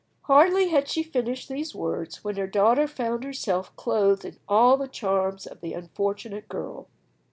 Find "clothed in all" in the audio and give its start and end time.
3.75-4.75